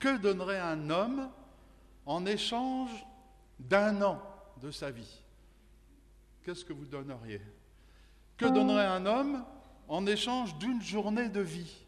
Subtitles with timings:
[0.00, 1.30] Que donnerait un homme
[2.06, 2.90] en échange
[3.58, 4.20] d'un an
[4.62, 5.22] de sa vie?
[6.42, 7.42] Qu'est-ce que vous donneriez?
[8.38, 9.44] Que donnerait un homme
[9.88, 11.86] en échange d'une journée de vie?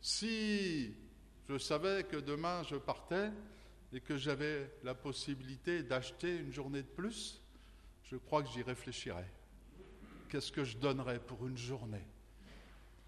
[0.00, 0.92] Si
[1.48, 3.30] je savais que demain je partais
[3.92, 7.40] et que j'avais la possibilité d'acheter une journée de plus,
[8.02, 9.30] je crois que j'y réfléchirais.
[10.28, 12.04] Qu'est-ce que je donnerais pour une journée?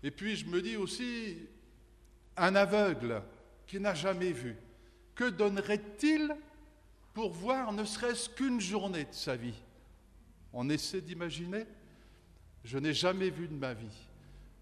[0.04, 1.38] Et puis je me dis aussi,
[2.36, 3.22] un aveugle
[3.66, 4.56] qui n'a jamais vu,
[5.14, 6.34] que donnerait-il
[7.12, 9.60] pour voir ne serait-ce qu'une journée de sa vie?
[10.52, 11.66] On essaie d'imaginer
[12.64, 14.08] Je n'ai jamais vu de ma vie.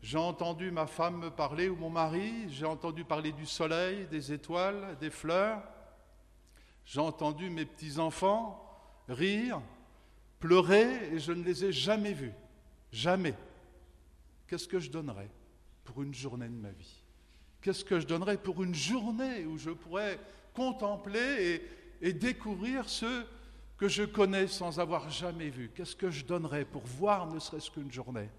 [0.02, 4.32] J'ai entendu ma femme me parler ou mon mari, j'ai entendu parler du soleil, des
[4.32, 5.62] étoiles, des fleurs.
[6.86, 8.66] J'ai entendu mes petits-enfants
[9.08, 9.60] rire,
[10.38, 12.32] pleurer, et je ne les ai jamais vus.
[12.92, 13.34] Jamais.
[14.46, 15.30] Qu'est-ce que je donnerais
[15.84, 16.99] pour une journée de ma vie?
[17.62, 20.18] Qu'est-ce que je donnerais pour une journée où je pourrais
[20.54, 21.62] contempler
[22.00, 23.26] et, découvrir ceux
[23.76, 25.70] que je connais sans avoir jamais vu?
[25.74, 28.30] Qu'est-ce que je donnerais pour voir ne serait-ce qu'une journée?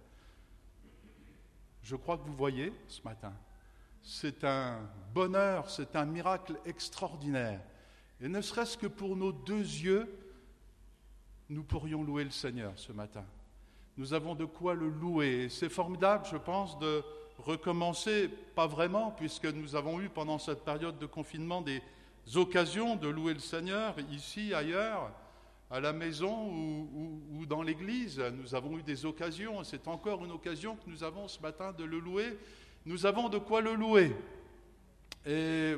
[1.84, 3.34] Je crois que vous voyez ce matin.
[4.02, 4.80] C'est un
[5.14, 7.62] bonheur, c'est un miracle extraordinaire.
[8.20, 10.12] Et ne serait-ce que pour nos deux yeux,
[11.50, 13.26] nous pourrions louer le Seigneur ce matin.
[13.98, 15.50] Nous avons de quoi le louer.
[15.50, 17.04] C'est formidable, je pense, de
[17.46, 21.82] recommencer, pas vraiment, puisque nous avons eu pendant cette période de confinement des
[22.36, 25.12] occasions de louer le Seigneur ici, ailleurs,
[25.70, 28.20] à la maison ou, dans l'église.
[28.20, 31.84] Nous avons eu des occasions, c'est encore une occasion que nous avons ce matin de
[31.84, 32.38] le louer.
[32.86, 34.16] Nous avons de quoi le louer.
[35.26, 35.76] Et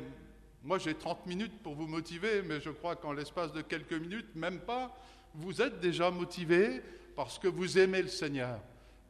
[0.62, 4.34] moi, j'ai 30 minutes pour vous motiver, mais je crois qu'en l'espace de quelques minutes,
[4.34, 4.96] même pas,
[5.34, 6.80] vous êtes déjà motivé
[7.14, 8.58] parce que vous aimez le Seigneur,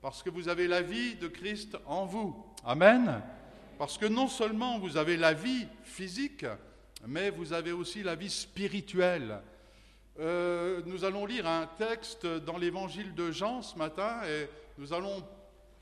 [0.04, 2.36] parce que vous avez la vie de Christ en vous.
[2.62, 3.22] Amen.
[3.78, 6.44] Parce que non seulement vous avez la vie physique,
[7.06, 9.40] mais vous avez aussi la vie spirituelle.
[10.20, 14.46] Euh, nous allons lire un texte dans l'évangile de Jean ce matin et
[14.76, 15.26] nous allons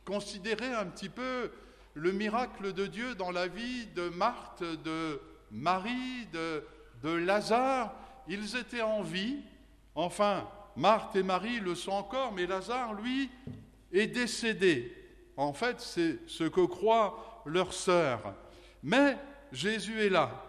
[0.05, 1.51] considérer un petit peu
[1.95, 5.21] le miracle de Dieu dans la vie de Marthe, de
[5.51, 6.63] Marie, de,
[7.03, 7.93] de Lazare.
[8.29, 9.39] Ils étaient en vie,
[9.97, 13.29] enfin Marthe et Marie le sont encore, mais Lazare, lui,
[13.93, 14.97] est décédé.
[15.37, 18.35] En fait, c'est ce que croit leur sœur.
[18.83, 19.17] Mais
[19.51, 20.43] Jésus est là.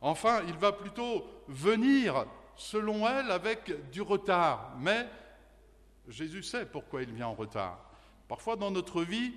[0.00, 2.26] Enfin, il va plutôt venir
[2.56, 4.72] selon elle, avec du retard.
[4.78, 5.06] Mais
[6.08, 7.78] Jésus sait pourquoi il vient en retard.
[8.28, 9.34] Parfois dans notre vie,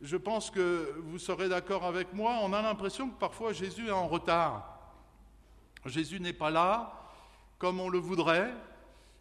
[0.00, 3.92] je pense que vous serez d'accord avec moi, on a l'impression que parfois Jésus est
[3.92, 4.70] en retard.
[5.86, 7.00] Jésus n'est pas là
[7.58, 8.52] comme on le voudrait,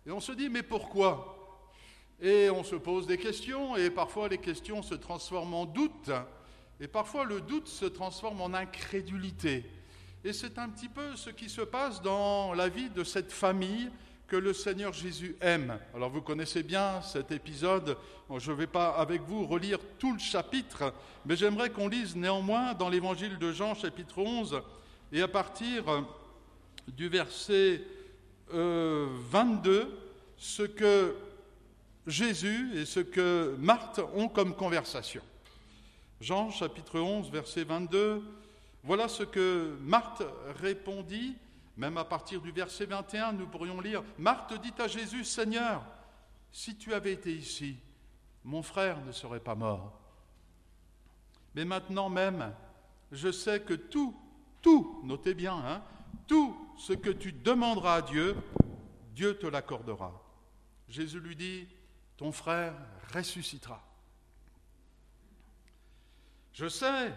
[0.05, 1.32] et on se dit mais pourquoi?
[2.23, 6.09] Et on se pose des questions, et parfois les questions se transforment en doute,
[6.79, 9.65] et parfois le doute se transforme en incrédulité.
[10.23, 13.89] Et c'est un petit peu ce qui se passe dans la vie de cette famille
[14.25, 15.77] que le Seigneur Jésus aime.
[15.93, 17.97] Alors vous connaissez bien cet épisode,
[18.37, 20.93] je ne vais pas avec vous relire tout le chapitre,
[21.25, 24.61] mais j'aimerais qu'on lise néanmoins dans l'évangile de Jean chapitre 11
[25.11, 25.83] et à partir
[26.87, 27.81] du verset
[28.49, 29.85] 22 euh,
[30.37, 31.15] ce que
[32.05, 35.21] Jésus et ce que Marthe ont comme conversation.
[36.19, 38.23] Jean chapitre 11 verset 22
[38.83, 40.23] voilà ce que Marthe
[40.61, 41.37] répondit,
[41.77, 45.85] même à partir du verset 21, nous pourrions lire, Marthe dit à Jésus, Seigneur,
[46.51, 47.77] si tu avais été ici,
[48.43, 49.97] mon frère ne serait pas mort.
[51.55, 52.53] Mais maintenant même,
[53.13, 54.13] je sais que tout,
[54.61, 55.81] tout, notez bien, hein,
[56.27, 58.35] tout ce que tu demanderas à Dieu,
[59.15, 60.21] Dieu te l'accordera.
[60.89, 61.67] Jésus lui dit,
[62.23, 62.73] ton frère
[63.13, 63.85] ressuscitera.
[66.53, 67.11] Je sais,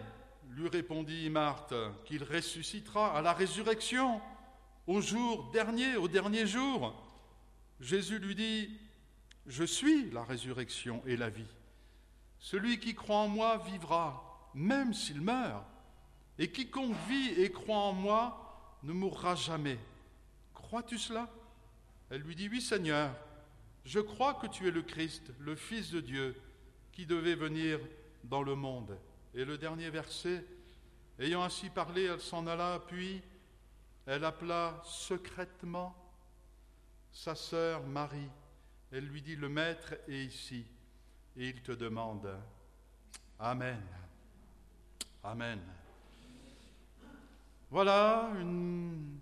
[0.49, 1.73] lui répondit Marthe,
[2.03, 4.19] qu'il ressuscitera à la résurrection,
[4.85, 6.93] au jour dernier, au dernier jour.
[7.79, 8.77] Jésus lui dit,
[9.45, 11.55] Je suis la résurrection et la vie.
[12.37, 15.63] Celui qui croit en moi vivra, même s'il meurt.
[16.37, 19.79] Et quiconque vit et croit en moi ne mourra jamais.
[20.53, 21.29] Crois-tu cela?
[22.09, 23.15] Elle lui dit, Oui Seigneur,
[23.87, 26.35] je crois que tu es le Christ, le Fils de Dieu,
[26.91, 27.79] qui devait venir
[28.25, 28.99] dans le monde.
[29.33, 30.45] Et le dernier verset,
[31.17, 33.21] ayant ainsi parlé, elle s'en alla, puis
[34.05, 35.95] elle appela secrètement
[37.13, 38.29] sa sœur Marie.
[38.91, 40.65] Elle lui dit, le Maître est ici,
[41.37, 42.27] et il te demande.
[43.39, 43.81] Amen.
[45.23, 45.61] Amen.
[47.71, 49.17] Voilà, une,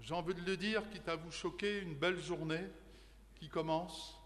[0.00, 2.64] j'ai envie de le dire, quitte à vous choquer, une belle journée
[3.36, 4.20] qui commence,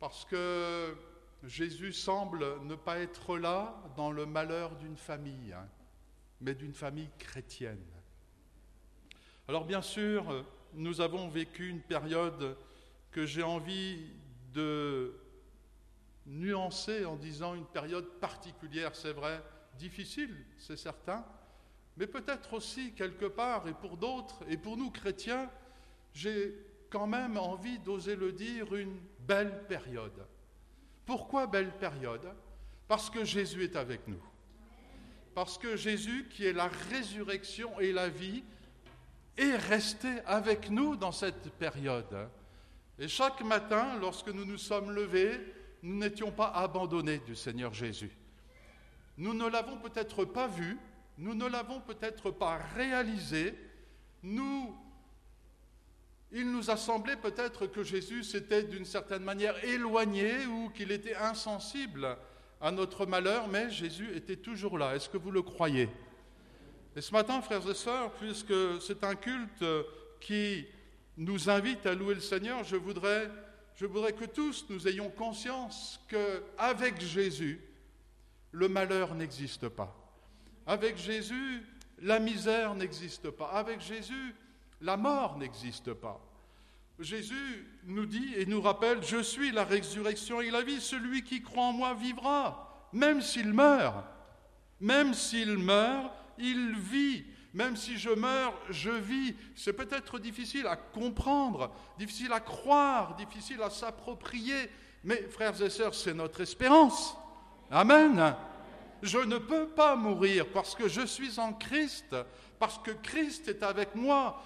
[0.00, 0.96] parce que
[1.44, 5.52] Jésus semble ne pas être là dans le malheur d'une famille.
[5.52, 5.68] Hein.
[6.40, 7.84] mais d'une famille chrétienne.
[9.48, 10.44] Alors bien sûr,
[10.74, 12.56] nous avons vécu une période
[13.10, 14.10] que j'ai envie
[14.52, 15.14] de
[16.26, 19.42] nuancer en disant une période particulière, c'est vrai,
[19.78, 21.24] difficile, c'est certain,
[21.96, 25.50] mais peut-être aussi quelque part, et pour d'autres, et pour nous chrétiens,
[26.12, 26.54] j'ai
[26.94, 30.24] quand même envie d'oser le dire, une belle période.
[31.04, 32.32] Pourquoi belle période?
[32.86, 34.22] Parce que Jésus est avec nous.
[35.34, 38.44] Parce que Jésus, qui est la résurrection et la vie,
[39.36, 42.28] est resté avec nous dans cette période.
[43.00, 45.40] Et chaque matin, lorsque nous nous sommes levés,
[45.82, 48.16] nous n'étions pas abandonnés du Seigneur Jésus.
[49.18, 50.78] Nous ne l'avons peut-être pas vu,
[51.18, 53.58] nous ne l'avons peut-être pas réalisé,
[54.22, 54.76] nous,
[56.34, 61.14] il nous a semblé peut-être que Jésus s'était d'une certaine manière éloigné ou qu'il était
[61.14, 62.18] insensible
[62.60, 64.96] à notre malheur, mais Jésus était toujours là.
[64.96, 65.88] Est-ce que vous le croyez?
[66.96, 69.64] Et ce matin, frères et sœurs, puisque c'est un culte
[70.20, 70.66] qui
[71.16, 73.30] nous invite à louer le Seigneur, je voudrais,
[73.76, 77.60] je voudrais que tous nous ayons conscience qu'avec Jésus,
[78.50, 79.96] le malheur n'existe pas.
[80.66, 81.62] Avec Jésus,
[82.02, 83.50] la misère n'existe pas.
[83.52, 84.34] Avec Jésus,
[84.84, 86.20] la mort n'existe pas.
[87.00, 91.42] Jésus nous dit et nous rappelle, je suis la résurrection et la vie, celui qui
[91.42, 94.04] croit en moi vivra, même s'il meurt.
[94.80, 97.24] Même s'il meurt, il vit.
[97.54, 99.34] Même si je meurs, je vis.
[99.54, 104.68] C'est peut-être difficile à comprendre, difficile à croire, difficile à s'approprier,
[105.02, 107.16] mais frères et sœurs, c'est notre espérance.
[107.70, 108.36] Amen.
[109.02, 112.16] Je ne peux pas mourir parce que je suis en Christ,
[112.58, 114.42] parce que Christ est avec moi.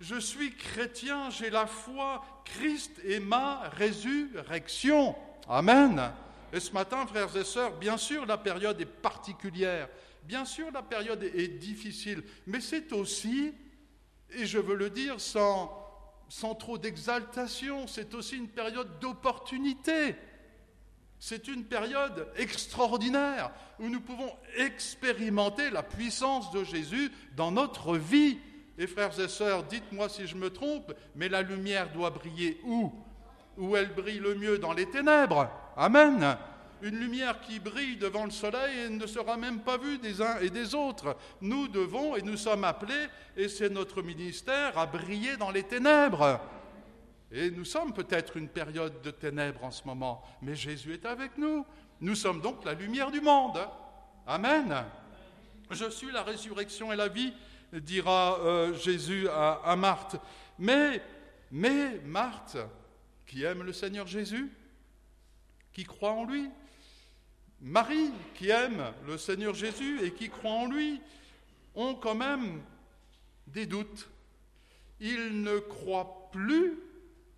[0.00, 5.14] Je suis chrétien, j'ai la foi, Christ est ma résurrection.
[5.46, 6.10] Amen.
[6.54, 9.88] Et ce matin, frères et sœurs, bien sûr, la période est particulière.
[10.24, 12.22] Bien sûr, la période est difficile.
[12.46, 13.52] Mais c'est aussi,
[14.30, 15.76] et je veux le dire sans,
[16.58, 20.16] trop d'exaltation, c'est aussi une période d'opportunité.
[21.18, 28.38] C'est une période extraordinaire où nous pouvons expérimenter la puissance de Jésus dans notre vie.
[28.80, 32.90] Et frères et sœurs, dites-moi si je me trompe, mais la lumière doit briller où?
[33.58, 35.50] Où elle brille le mieux Dans les ténèbres?
[35.76, 36.38] Amen.
[36.80, 40.48] Une lumière qui brille devant le soleil ne sera même pas vue des uns et
[40.48, 41.14] des autres.
[41.42, 46.40] Nous devons, et nous sommes appelés, et c'est notre ministère, à briller dans les ténèbres.
[47.30, 51.36] Et nous sommes peut-être une période de ténèbres en ce moment, mais Jésus est avec
[51.36, 51.66] nous.
[52.00, 53.60] Nous sommes donc la lumière du monde.
[54.26, 54.86] Amen.
[55.70, 57.34] Je suis la résurrection et la vie,
[57.72, 60.16] dira euh, Jésus à, à Marthe.
[60.58, 61.02] Mais,
[61.50, 62.58] mais Marthe,
[63.26, 64.50] qui aime le Seigneur Jésus,
[65.72, 66.50] qui croit en lui,
[67.60, 71.00] Marie, qui aime le Seigneur Jésus et qui croit en lui,
[71.74, 72.62] ont quand même
[73.46, 74.08] des doutes.
[74.98, 76.78] Ils ne croient plus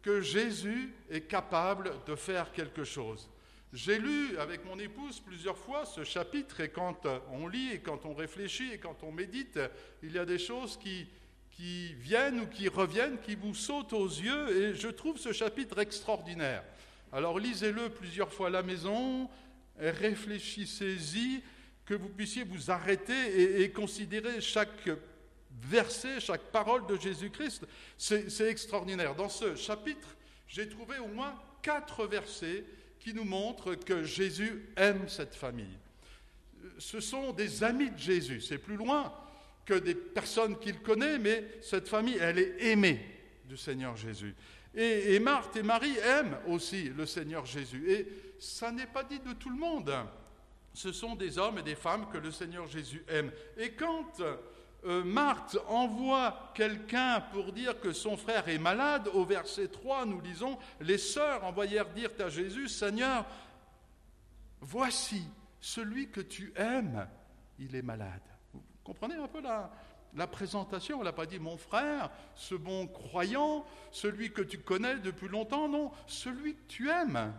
[0.03, 3.29] que Jésus est capable de faire quelque chose.
[3.73, 8.05] J'ai lu avec mon épouse plusieurs fois ce chapitre et quand on lit et quand
[8.05, 9.59] on réfléchit et quand on médite,
[10.03, 11.07] il y a des choses qui,
[11.51, 15.79] qui viennent ou qui reviennent, qui vous sautent aux yeux et je trouve ce chapitre
[15.79, 16.63] extraordinaire.
[17.13, 19.31] Alors lisez-le plusieurs fois à la maison,
[19.79, 21.43] réfléchissez-y,
[21.87, 24.91] que vous puissiez vous arrêter et, et considérer chaque
[25.63, 27.67] verset, chaque parole de Jésus-Christ.
[27.97, 29.15] C'est extraordinaire.
[29.15, 30.15] Dans ce chapitre,
[30.47, 32.65] j'ai trouvé au moins quatre versets
[33.03, 35.79] qui nous montrent que Jésus aime cette famille.
[36.79, 38.41] Ce sont des amis de Jésus.
[38.41, 39.13] C'est plus loin
[39.65, 43.01] que des personnes qu'il connaît, mais cette famille, elle est aimée
[43.45, 44.35] du Seigneur Jésus.
[44.75, 47.91] Et, Marthe et Marie aiment aussi le Seigneur Jésus.
[47.91, 48.07] Et
[48.39, 49.93] ça n'est pas dit de tout le monde.
[50.73, 53.31] Ce sont des hommes et des femmes que le Seigneur Jésus aime.
[53.59, 54.23] Et quand
[54.85, 60.21] euh, Marthe envoie quelqu'un pour dire que son frère est malade, au verset 3, nous
[60.21, 63.25] lisons, les sœurs envoyèrent dire à Jésus, Seigneur,
[64.61, 65.25] voici
[65.61, 67.07] celui que tu aimes,
[67.59, 68.23] il est malade.
[68.53, 69.71] Vous comprenez un peu la,
[70.15, 74.97] la présentation, on n'a pas dit mon frère, ce bon croyant, celui que tu connais
[74.97, 77.33] depuis longtemps, non, celui que tu aimes.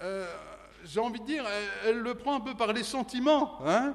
[0.00, 0.26] Euh,
[0.84, 1.44] j'ai envie de dire,
[1.84, 3.58] elle, le prend un peu par les sentiments.
[3.66, 3.94] Hein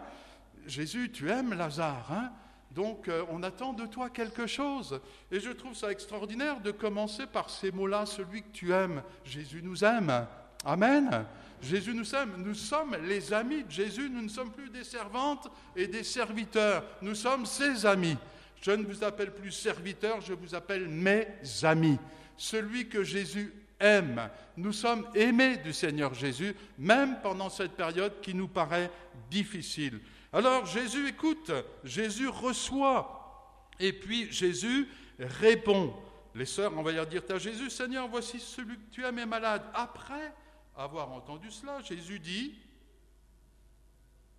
[0.65, 2.31] Jésus, tu aimes Lazare, hein
[2.71, 5.00] donc euh, on attend de toi quelque chose.
[5.31, 9.01] Et je trouve ça extraordinaire de commencer par ces mots-là, celui que tu aimes.
[9.24, 10.27] Jésus nous aime.
[10.65, 11.25] Amen.
[11.62, 12.33] Jésus nous aime.
[12.38, 14.09] Nous sommes les amis de Jésus.
[14.09, 16.83] Nous ne sommes plus des servantes et des serviteurs.
[17.01, 18.17] Nous sommes ses amis.
[18.62, 21.27] Je ne vous appelle plus serviteurs, je vous appelle mes
[21.63, 21.97] amis.
[22.36, 24.29] Celui que Jésus aime.
[24.55, 28.91] Nous sommes aimés du Seigneur Jésus, même pendant cette période qui nous paraît
[29.29, 30.00] difficile.
[30.38, 31.51] Alors Jésus écoute,
[31.84, 35.96] Jésus reçoit, et puis Jésus répond.
[36.36, 39.63] Les sœurs, leur dire à Jésus, Seigneur, voici celui que tu aimes est malade.
[39.74, 40.32] Après
[40.75, 42.53] avoir entendu cela, Jésus dit,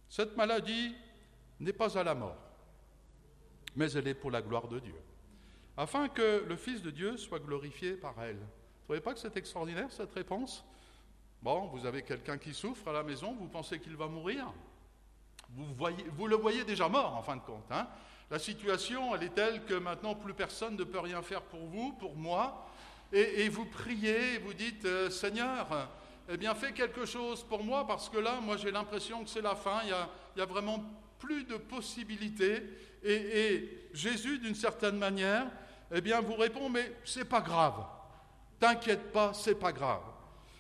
[0.09, 0.95] cette maladie
[1.59, 2.39] n'est pas à la mort,
[3.75, 4.95] mais elle est pour la gloire de Dieu,
[5.77, 8.37] afin que le Fils de Dieu soit glorifié par elle.
[8.37, 10.65] Vous ne trouvez pas que c'est extraordinaire cette réponse?
[11.43, 14.47] Bon, vous avez quelqu'un qui souffre à la maison, vous pensez qu'il va mourir?
[15.51, 17.65] Vous, le voyez déjà mort en fin de compte.
[17.71, 17.87] Hein
[18.31, 21.93] la situation, elle est telle que maintenant plus personne ne peut rien faire pour vous,
[21.93, 22.67] pour moi,
[23.11, 25.89] et, vous priez, vous dites, euh, Seigneur,
[26.29, 29.41] eh bien fais quelque chose pour moi, parce que là, moi j'ai l'impression que c'est
[29.41, 29.89] la fin, il
[30.39, 30.85] y a, vraiment
[31.19, 32.63] plus de possibilités,
[33.03, 35.47] et, et Jésus, d'une certaine manière,
[35.91, 37.83] eh bien vous répond, mais c'est pas grave,
[38.61, 40.03] t'inquiète pas, c'est pas grave.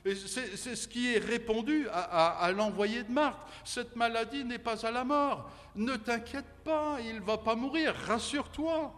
[0.04, 3.46] C'est ce qui est répondu à, l'envoyé de Marthe.
[3.64, 5.50] Cette maladie n'est pas à la mort.
[5.74, 7.94] Ne t'inquiète pas, il ne va pas mourir.
[8.06, 8.94] Rassure-toi.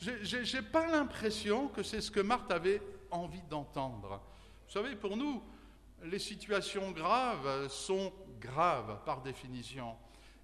[0.00, 4.20] Je n'ai pas l'impression que c'est ce que Marthe avait envie d'entendre.
[4.66, 5.42] Vous savez, pour nous,
[6.04, 9.96] les situations graves sont graves par définition.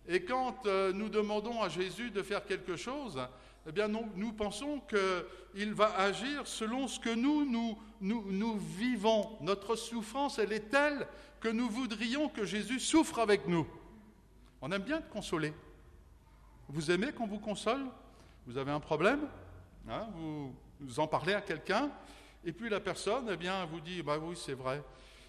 [0.07, 3.21] Et quand euh, nous demandons à Jésus de faire quelque chose,
[3.69, 7.45] eh bien, nous, pensons qu'il va agir selon ce que nous,
[8.01, 9.37] nous, vivons.
[9.43, 11.07] Notre souffrance, elle est telle
[11.39, 13.67] que nous voudrions que Jésus souffre avec nous.
[14.63, 15.53] On aime bien te consoler.
[16.71, 17.83] Vous aimez qu'on vous console?
[18.47, 19.29] Vous avez un problème?
[19.87, 21.91] Hein, vous, vous, en parlez à quelqu'un,
[22.45, 24.83] et puis la personne, eh bien, vous dit, bah oui, c'est vrai,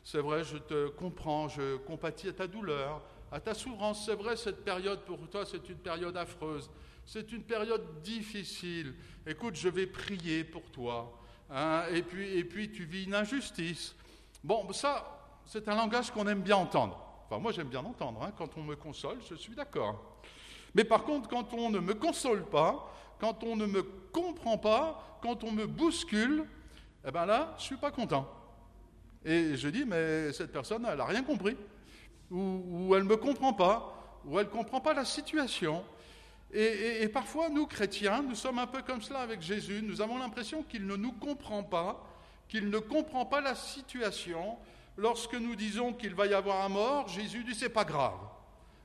[0.04, 4.06] c'est vrai, je te comprends, je compatis à ta douleur, à ta souffrance.
[4.06, 6.70] C'est vrai, cette période pour toi, c'est une période affreuse.
[7.12, 8.94] C'est une période difficile.
[9.26, 11.12] Écoute, je vais prier pour toi.
[11.50, 13.96] Hein, et, puis, tu vis une injustice.
[14.44, 17.04] Bon, ça, c'est un langage qu'on aime bien entendre.
[17.26, 18.22] Enfin, moi, j'aime bien entendre.
[18.22, 18.32] Hein.
[18.38, 20.20] Quand on me console, je suis d'accord.
[20.76, 25.20] Mais par contre, quand on ne me console pas, quand on ne me comprend pas,
[25.24, 26.46] quand on me bouscule,
[27.08, 28.32] eh bien là, je ne suis pas content.
[29.26, 31.58] Et je dis, mais cette personne, elle n'a rien compris.
[32.30, 35.84] Ou elle ne me comprend pas, ou elle ne comprend pas la situation.
[36.52, 39.82] Et, parfois, nous, chrétiens, nous sommes un peu comme cela avec Jésus.
[39.84, 42.04] Nous avons l'impression qu'il ne nous comprend pas,
[42.48, 44.58] qu'il ne comprend pas la situation.
[44.98, 48.20] Lorsque nous disons qu'il va y avoir un mort, Jésus dit c'est pas grave.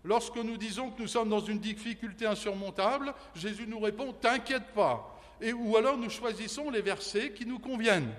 [0.05, 5.19] Lorsque nous disons que nous sommes dans une difficulté insurmontable, Jésus nous répond t'inquiète pas.
[5.41, 8.13] Et, ou alors nous choisissons les versets qui nous conviennent.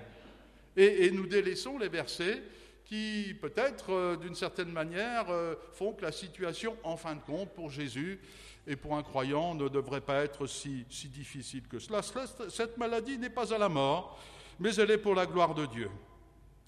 [0.76, 2.42] Et, nous délaissons les versets
[2.86, 7.52] qui, peut-être, euh, d'une certaine manière, euh, font que la situation, en fin de compte,
[7.52, 8.20] pour Jésus,
[8.66, 12.00] et pour un croyant ne devrait pas être si, si difficile que cela.
[12.48, 14.18] Cette maladie n'est pas à la mort,
[14.58, 15.90] mais elle est pour la gloire de Dieu.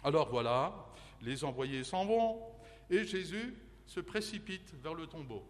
[0.05, 0.73] Alors voilà,
[1.23, 2.41] les envoyés s'en vont
[2.89, 3.57] et Jésus
[3.87, 5.45] se précipite vers le tombeau.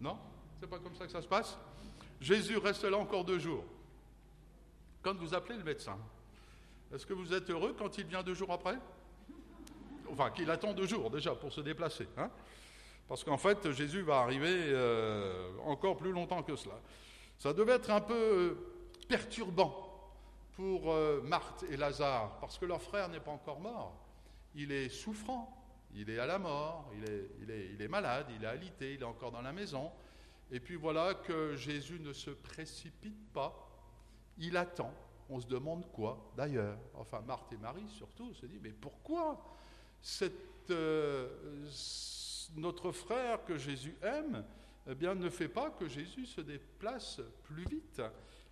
[0.00, 0.18] Non?
[0.58, 1.56] C'est pas comme ça que ça se passe?
[2.20, 3.64] Jésus reste là encore deux jours.
[5.00, 5.98] Quand vous appelez le médecin,
[6.92, 8.78] est-ce que vous êtes heureux quand il vient deux jours après?
[10.12, 12.06] Enfin, qu'il attend deux jours déjà pour se déplacer.
[12.16, 12.30] Hein
[13.12, 16.80] parce qu'en fait, Jésus va arriver euh, encore plus longtemps que cela.
[17.38, 18.54] Ça devait être un peu euh,
[19.06, 19.90] perturbant
[20.52, 23.94] pour euh, Marthe et Lazare, parce que leur frère n'est pas encore mort.
[24.54, 25.54] Il est souffrant,
[25.94, 28.94] il est à la mort, il est, il est, il est malade, il est alité,
[28.94, 29.90] il est encore dans la maison.
[30.50, 33.68] Et puis voilà que Jésus ne se précipite pas,
[34.38, 34.92] il attend.
[35.28, 36.78] On se demande quoi d'ailleurs?
[36.94, 39.38] Enfin, Marthe et Marie surtout se disent, mais pourquoi?
[40.02, 40.34] Cette
[42.56, 44.44] notre frère que Jésus aime,
[44.88, 48.02] eh bien, ne fait pas que Jésus se déplace plus vite.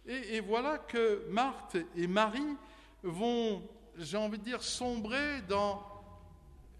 [0.07, 2.57] Et, voilà que Marthe et Marie
[3.02, 5.85] vont, j'ai envie de dire, sombrer dans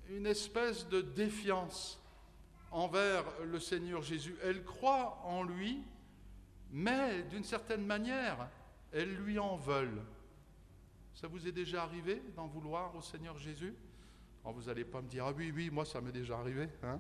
[0.09, 2.00] une espèce de défiance
[2.71, 4.37] envers le Seigneur Jésus.
[4.43, 5.83] Elles croient en lui,
[6.71, 8.49] mais d'une certaine manière,
[8.93, 10.03] elles lui en veulent.
[11.15, 13.75] Ça vous est déjà arrivé d'en vouloir au Seigneur Jésus?
[14.45, 16.69] Vous n'allez pas me dire, ah oui, oui, moi ça m'est déjà arrivé.
[16.83, 16.99] Hein.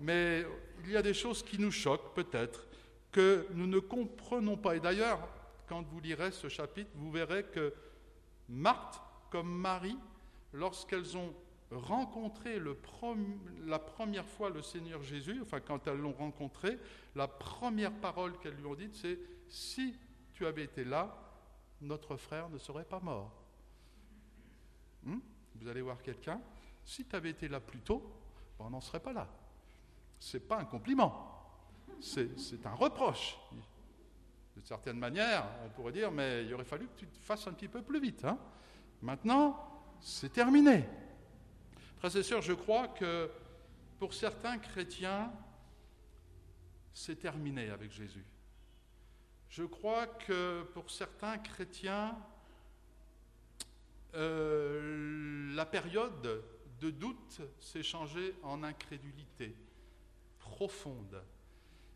[0.00, 0.44] Mais
[0.84, 2.66] il y a des choses qui nous choquent peut-être,
[3.12, 4.76] que nous ne comprenons pas.
[4.76, 5.28] Et d'ailleurs,
[5.66, 7.72] quand vous lirez ce chapitre, vous verrez que
[8.48, 9.98] Marthe comme Marie,
[10.52, 11.32] lorsqu'elles ont
[11.70, 12.60] rencontré
[13.64, 16.78] la première fois le Seigneur Jésus, enfin quand elles l'ont rencontré,
[17.14, 19.18] la première parole qu'elles lui ont dite, c'est
[19.48, 19.96] Si
[20.32, 21.16] tu avais été là,
[21.80, 23.32] notre frère ne serait pas mort.
[25.04, 25.18] Hmm?
[25.60, 26.40] vous allez voir quelqu'un,
[26.86, 28.02] si tu avais été là plus tôt,
[28.58, 29.28] ben, on n'en serait pas là.
[30.18, 31.52] Ce n'est pas un compliment,
[32.00, 33.36] c'est un reproche.
[34.56, 37.52] De certaine manière, on pourrait dire, mais il aurait fallu que tu te fasses un
[37.52, 38.24] petit peu plus vite.
[38.24, 38.38] Hein.
[39.02, 40.88] Maintenant, c'est terminé.
[41.98, 43.30] Frères et sœurs, je crois que
[43.98, 45.30] pour certains chrétiens,
[46.94, 48.24] c'est terminé avec Jésus.
[49.50, 52.16] Je crois que pour certains chrétiens,
[54.14, 56.42] euh, la période
[56.80, 59.54] de doute s'est changée en incrédulité
[60.38, 61.22] profonde.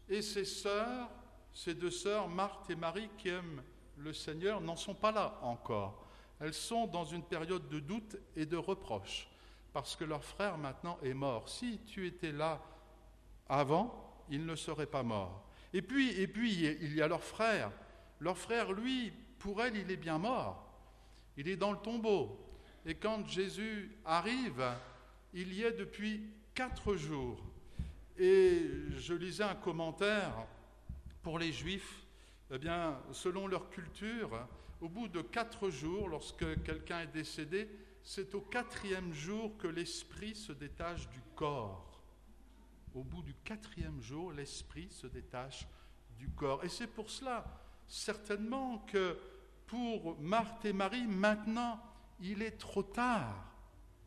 [0.09, 1.09] Et ces sœurs,
[1.53, 3.63] ces deux sœurs, Marthe et Marie, qui aiment
[3.97, 6.07] le Seigneur, n'en sont pas là encore.
[6.41, 9.29] Elles sont dans une période de doute et de reproche,
[9.73, 11.49] parce que leur frère maintenant est mort.
[11.49, 12.61] Si tu étais là
[13.49, 15.45] avant, il ne serait pas mort.
[15.73, 17.71] Et puis, et puis il y a leur frère.
[18.21, 20.67] Leur frère, lui, pour elle, il est bien mort.
[21.37, 22.39] Il est dans le tombeau.
[22.87, 24.65] Et quand Jésus arrive,
[25.35, 26.23] il y est depuis
[26.55, 27.43] quatre jours.
[28.19, 28.63] Et
[28.97, 30.47] je lisais un commentaire
[31.23, 32.03] pour les Juifs.
[32.51, 34.47] Eh bien, selon leur culture,
[34.81, 37.69] au bout de quatre jours, lorsque quelqu'un est décédé,
[38.03, 42.03] c'est au quatrième jour que l'esprit se détache du corps.
[42.95, 45.67] Au bout du quatrième jour, l'esprit se détache
[46.19, 46.65] du corps.
[46.65, 47.45] Et c'est pour cela,
[47.87, 49.17] certainement, que
[49.67, 51.81] pour Marthe et Marie, maintenant,
[52.21, 53.47] il est trop tard.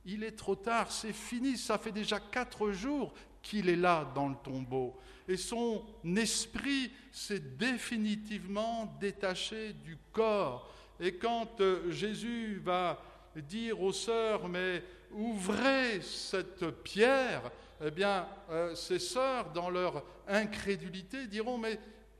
[0.05, 4.29] Il est trop tard, c'est fini, ça fait déjà quatre jours qu'il est là dans
[4.29, 4.97] le tombeau.
[5.27, 10.69] Et son esprit s'est définitivement détaché du corps.
[10.99, 13.01] Et quand euh, Jésus va
[13.35, 17.49] dire aux sœurs, mais ouvrez cette pierre,
[17.83, 21.79] eh bien, euh, ces sœurs, dans leur incrédulité, diront, mais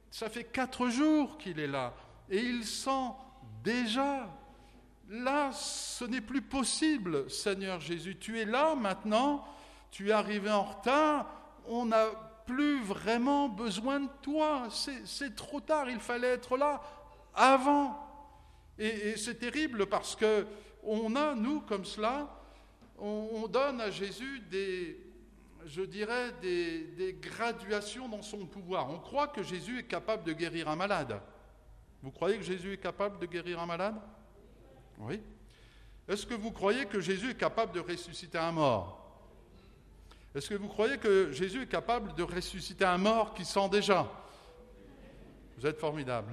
[0.09, 1.93] ça fait quatre jours qu'il est là,
[2.29, 3.11] et il sent
[3.63, 4.29] déjà.
[5.09, 8.17] Là, ce n'est plus possible, Seigneur Jésus.
[8.17, 9.45] Tu es là maintenant,
[9.91, 11.29] tu es arrivé en retard,
[11.67, 12.05] on n'a
[12.45, 14.67] plus vraiment besoin de toi.
[15.05, 16.81] C'est trop tard, il fallait être là
[17.33, 17.99] avant.
[18.77, 20.45] Et, c'est terrible parce que
[20.83, 22.27] on a, nous, comme cela,
[22.97, 24.99] on donne à Jésus des,
[25.65, 28.89] je dirais, des, graduations dans son pouvoir.
[28.89, 31.19] On croit que Jésus est capable de guérir un malade.
[32.01, 33.95] Vous croyez que Jésus est capable de guérir un malade?
[34.99, 35.21] Oui.
[36.07, 38.99] Est-ce que vous croyez que Jésus est capable de ressusciter un mort?
[40.35, 44.09] Est-ce que vous croyez que Jésus est capable de ressusciter un mort qui sent déjà?
[45.57, 46.31] Vous êtes formidable.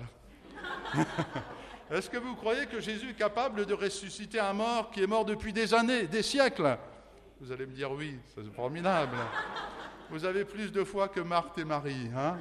[1.91, 5.25] Est-ce que vous croyez que Jésus est capable de ressusciter un mort qui est mort
[5.25, 6.79] depuis des années, des siècles?
[7.41, 9.17] Vous allez me dire oui, c'est formidable.
[10.09, 12.11] Vous avez plus de foi que Marthe et Marie.
[12.17, 12.39] Hein?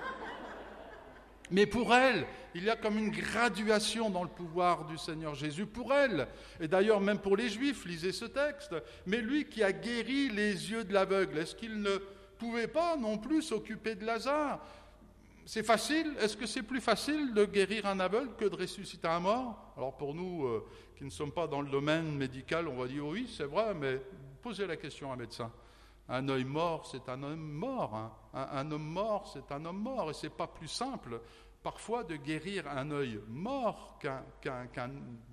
[1.52, 5.66] Mais pour elle, il y a comme une graduation dans le pouvoir du Seigneur Jésus
[5.66, 6.28] pour elle.
[6.60, 8.76] Et d'ailleurs, même pour les Juifs, lisez ce texte.
[9.06, 11.98] Mais lui qui a guéri les yeux de l'aveugle, est-ce qu'il ne
[12.38, 14.60] pouvait pas non plus s'occuper de Lazare?
[15.46, 19.20] C'est facile Est-ce que c'est plus facile de guérir un aveugle que de ressusciter un
[19.20, 19.74] mort?
[19.76, 20.64] Alors pour nous euh,
[20.96, 24.00] qui ne sommes pas dans le domaine médical, on va dire oui, c'est vrai, mais
[24.42, 25.52] Posez la question à un médecin.
[26.10, 27.96] Un œil mort, c'est un homme mort.
[27.96, 28.12] Hein.
[28.34, 30.10] Un, homme mort, c'est un homme mort.
[30.10, 31.22] Et ce n'est pas plus simple,
[31.62, 34.00] parfois, de guérir un œil mort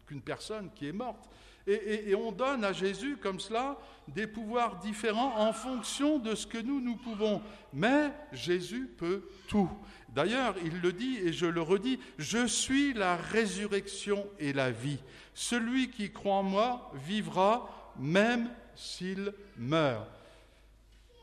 [0.06, 1.28] qu'une personne qui est morte.
[1.66, 6.58] Et, on donne à Jésus, comme cela, des pouvoirs différents en fonction de ce que
[6.58, 7.42] nous, nous pouvons.
[7.72, 9.68] Mais Jésus peut tout.
[10.10, 15.00] D'ailleurs, il le dit, et je le redis, je suis la résurrection et la vie.
[15.34, 20.15] Celui qui croit en moi vivra même s'il meurt.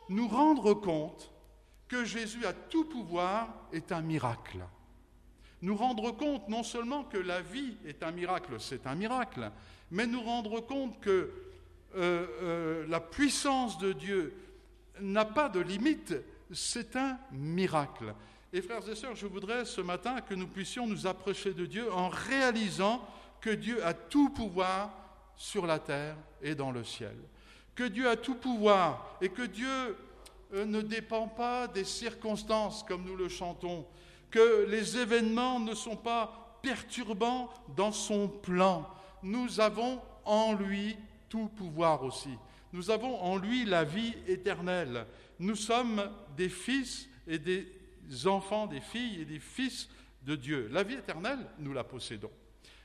[0.09, 1.31] Nous rendre compte
[1.87, 4.63] que Jésus a tout pouvoir est un miracle.
[5.61, 9.51] Nous rendre compte non seulement que la vie est un miracle, c'est un miracle,
[9.91, 11.31] mais nous rendre compte que
[11.95, 14.35] euh, euh, la puissance de Dieu
[14.99, 16.15] n'a pas de limite,
[16.51, 18.13] c'est un miracle.
[18.51, 21.91] Et frères et sœurs, je voudrais ce matin que nous puissions nous approcher de Dieu
[21.93, 23.07] en réalisant
[23.39, 24.91] que Dieu a tout pouvoir
[25.35, 27.15] sur la terre et dans le ciel
[27.75, 29.97] que Dieu a tout pouvoir et que Dieu
[30.53, 33.86] euh, ne dépend pas des circonstances comme nous le chantons,
[34.29, 38.89] que les événements ne sont pas perturbants dans son plan.
[39.21, 40.95] Nous avons en lui
[41.29, 42.38] tout pouvoir aussi.
[42.71, 45.05] Nous avons en lui la vie éternelle.
[45.39, 47.67] Nous sommes des fils et des
[48.25, 49.89] enfants, des filles et des fils
[50.23, 50.69] de Dieu.
[50.71, 52.31] La vie éternelle, nous la possédons.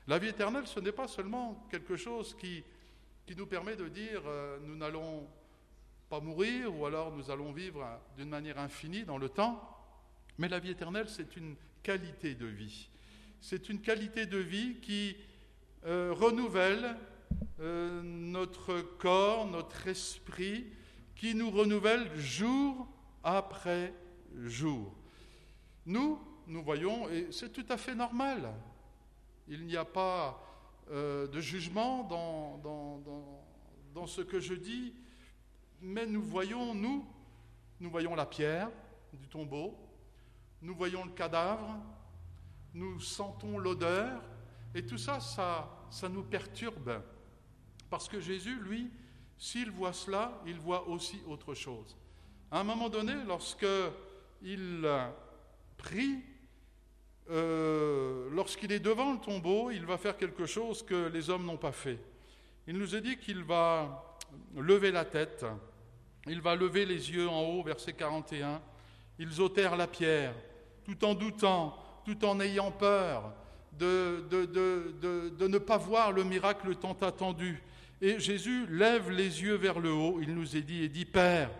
[0.07, 2.65] La vie éternelle, ce n'est pas seulement quelque chose qui
[3.29, 5.29] qui nous permet de dire euh, nous n'allons
[6.09, 7.87] pas mourir ou alors nous allons vivre
[8.17, 9.63] d'une manière infinie dans le temps.
[10.39, 12.89] Mais la vie éternelle, c'est une qualité de vie.
[13.43, 15.15] C'est une qualité de vie qui
[15.85, 16.97] euh, renouvelle
[17.61, 20.65] euh, notre corps, notre esprit,
[21.15, 22.89] qui nous renouvelle jour
[23.23, 23.93] après
[24.47, 24.95] jour.
[25.85, 28.55] Nous, nous voyons, et c'est tout à fait normal,
[29.49, 30.48] il n'y a pas
[30.91, 32.59] euh, de jugement dans,
[33.95, 34.95] dans, ce que je dis,
[35.81, 37.05] mais nous voyons, nous,
[37.81, 38.71] nous voyons la pierre
[39.13, 39.77] du tombeau,
[40.63, 41.77] nous voyons le cadavre,
[42.75, 44.23] nous sentons l'odeur,
[44.75, 47.03] et tout ça, ça, ça nous perturbe.
[47.91, 48.91] Parce que Jésus, lui,
[49.37, 51.97] s'il voit cela, il voit aussi autre chose.
[52.51, 53.67] À un moment donné, lorsque
[54.43, 54.89] il
[55.77, 56.23] prie,
[57.31, 61.59] euh, lorsqu'il est devant le tombeau, il va faire quelque chose que les hommes n'ont
[61.59, 61.99] pas fait.
[62.67, 64.17] Il nous a dit qu'il va
[64.57, 65.45] lever la tête,
[66.27, 68.61] il va lever les yeux en haut, verset 41.
[69.19, 70.35] Ils ôtèrent la pierre,
[70.85, 73.33] tout en doutant, tout en ayant peur
[73.73, 77.63] de, de, ne pas voir le miracle tant attendu.
[78.01, 81.51] Et Jésus lève les yeux vers le haut, il nous est dit, et dit, Père,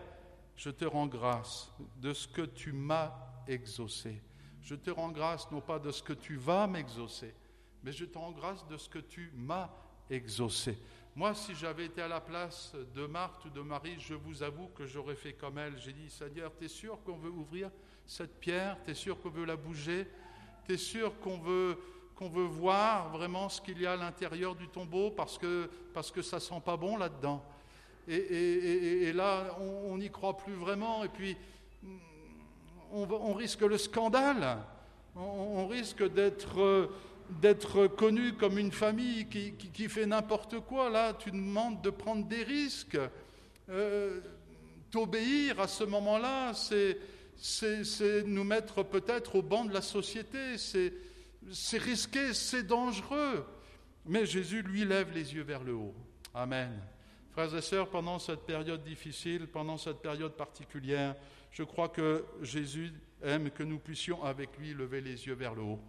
[0.55, 3.13] je te rends grâce de ce que tu m'as
[3.47, 4.21] exaucé.
[4.69, 7.33] Je te rends grâce non pas de ce que tu vas m'exaucer,
[7.81, 9.67] mais je te rends grâce de ce que tu m'as
[10.11, 10.77] exaucé.
[11.15, 14.67] Moi, si j'avais été à la place de Marthe ou de Marie, je vous avoue
[14.67, 15.75] que j'aurais fait comme elle.
[15.79, 17.71] J'ai dit, Seigneur, tu es sûr qu'on veut ouvrir
[18.05, 18.77] cette pierre?
[18.85, 20.05] Tu es sûr qu'on veut la bouger?
[20.65, 21.75] Tu es sûr qu'on veut,
[22.21, 26.21] veut voir vraiment ce qu'il y a à l'intérieur du tombeau parce que, parce que
[26.21, 27.43] ça sent pas bon là-dedans?
[28.07, 31.03] Et, là, on n'y croit plus vraiment.
[31.03, 31.35] Et puis,
[32.91, 34.57] on, risque le scandale.
[35.15, 36.89] On, risque d'être
[37.41, 40.89] d'être connu comme une famille qui, fait n'importe quoi.
[40.89, 42.97] Là, tu demandes de prendre des risques.
[43.69, 44.19] Euh,
[44.89, 46.97] t'obéir à ce moment-là, c'est,
[48.25, 50.57] nous mettre peut-être au banc de la société.
[50.57, 53.45] C'est risqué, c'est dangereux.
[54.05, 55.93] Mais Jésus, lui, lève les yeux vers le haut.
[56.33, 56.71] Amen.
[57.39, 61.15] Frères et sœurs, pendant cette période difficile, pendant cette période particulière,
[61.51, 62.91] je crois que Jésus
[63.23, 65.79] aime que nous puissions avec lui lever les yeux vers le haut.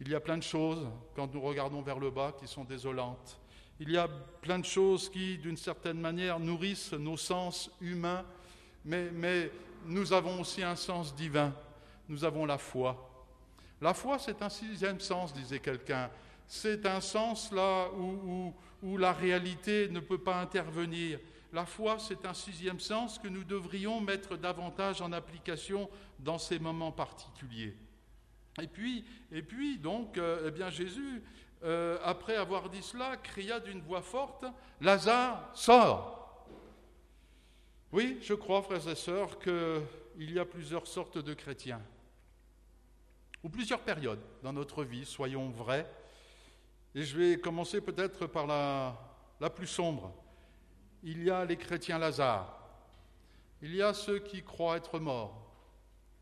[0.00, 3.38] Il y a plein de choses, quand nous regardons vers le bas, qui sont désolantes.
[3.78, 8.24] Il y a plein de choses qui, d'une certaine manière, nourrissent nos sens humains,
[8.86, 9.50] mais, mais
[9.84, 11.52] nous avons aussi un sens divin.
[12.08, 13.26] Nous avons la foi.
[13.82, 16.08] La foi, c'est un sixième sens, disait quelqu'un.
[16.46, 18.52] C'est un sens là où,
[18.98, 21.18] la réalité ne peut pas intervenir.
[21.52, 26.58] La foi, c'est un sixième sens que nous devrions mettre davantage en application dans ces
[26.58, 27.74] moments particuliers.
[28.60, 31.22] Et puis, et puis donc, euh, eh bien Jésus,
[31.64, 34.44] euh, après avoir dit cela, cria d'une voix forte,
[34.80, 36.46] Lazare, sors
[37.90, 41.80] Oui, je crois, frères et sœurs, qu'il y a plusieurs sortes de chrétiens,
[43.42, 45.90] ou plusieurs périodes dans notre vie, soyons vrais,
[46.94, 48.96] et je vais commencer peut-être par la,
[49.40, 50.12] la plus sombre.
[51.02, 52.60] Il y a les chrétiens Lazare.
[53.60, 55.40] Il y a ceux qui croient être morts,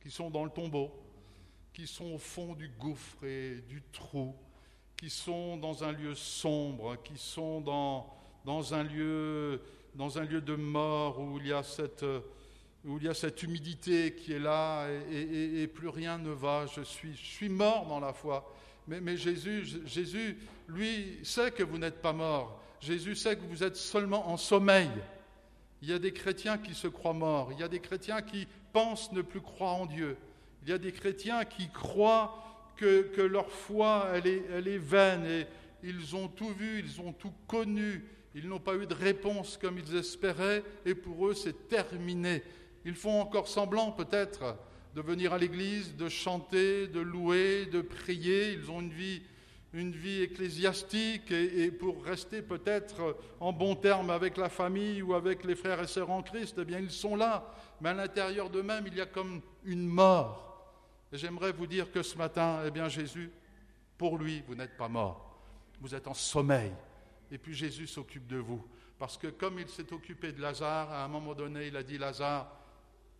[0.01, 0.91] qui sont dans le tombeau,
[1.73, 4.35] qui sont au fond du gouffre et du trou,
[4.97, 9.61] qui sont dans un lieu sombre, qui sont dans, dans, un, lieu,
[9.95, 12.05] dans un lieu de mort où il y a cette,
[12.85, 16.67] où il y a cette humidité qui est là et, et plus rien ne va.
[16.67, 18.53] Je suis, je suis mort dans la foi.
[18.88, 20.37] Mais, Jésus, Jésus,
[20.68, 22.61] lui, sait que vous n'êtes pas mort.
[22.81, 24.90] Jésus sait que vous êtes seulement en sommeil.
[25.83, 27.51] Il y a des chrétiens qui se croient morts.
[27.53, 30.16] Il y a des chrétiens qui pensent ne plus croire en Dieu.
[30.62, 32.38] Il y a des chrétiens qui croient
[32.77, 35.47] que, leur foi, elle est, elle est vaine et
[35.85, 38.05] ils ont tout vu, ils ont tout connu.
[38.35, 42.42] Ils n'ont pas eu de réponse comme ils espéraient et pour eux, c'est terminé.
[42.85, 44.57] Ils font encore semblant peut-être
[44.95, 48.53] de venir à l'église, de chanter, de louer, de prier.
[48.53, 49.23] Ils ont une vie,
[49.73, 55.45] une vie ecclésiastique et, pour rester peut-être en bon terme avec la famille ou avec
[55.45, 57.55] les frères et sœurs en Christ, eh bien ils sont là.
[57.81, 60.49] Mais à l'intérieur d'eux-mêmes, il y a comme une mort.
[61.13, 63.31] Et j'aimerais vous dire que ce matin, eh bien Jésus,
[63.97, 65.41] pour lui, vous n'êtes pas mort.
[65.81, 66.73] Vous êtes en sommeil.
[67.31, 68.67] Et puis Jésus s'occupe de vous.
[68.99, 71.99] Parce que comme il s'est occupé de Lazare, à un moment donné, il a dit,
[71.99, 72.51] Lazare,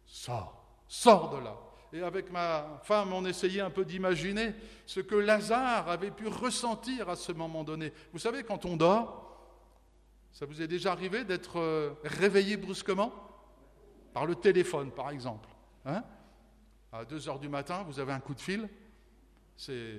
[0.07, 0.62] sors
[0.93, 1.57] sors de là.
[1.95, 7.09] Et avec ma femme, on essayait un peu d'imaginer ce que Lazare avait pu ressentir
[7.09, 7.95] à ce moment donné.
[8.13, 9.41] Vous savez, quand on dort,
[10.33, 13.11] ça vous est déjà arrivé d'être euh, réveillé brusquement?
[14.13, 15.49] Par le téléphone, par exemple.
[15.87, 16.05] Hein?
[16.93, 18.69] À 2 heures du matin, vous avez un coup de fil.
[19.57, 19.95] C'est...